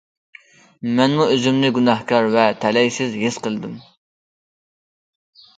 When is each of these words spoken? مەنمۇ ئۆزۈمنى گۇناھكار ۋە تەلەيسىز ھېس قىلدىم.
مەنمۇ 0.99 1.27
ئۆزۈمنى 1.33 1.69
گۇناھكار 1.75 2.29
ۋە 2.37 2.45
تەلەيسىز 2.65 3.21
ھېس 3.25 3.39
قىلدىم. 3.47 3.77